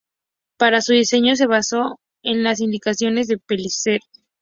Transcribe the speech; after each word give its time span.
Para 0.57 0.81
su 0.81 0.93
diseño 0.93 1.35
se 1.35 1.45
basó 1.45 1.99
en 2.23 2.41
las 2.41 2.59
indicaciones 2.59 3.27
de 3.27 3.37
Pellicer. 3.37 3.99